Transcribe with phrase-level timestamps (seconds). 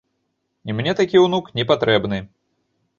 [0.69, 2.19] І мне такі ўнук не патрэбны.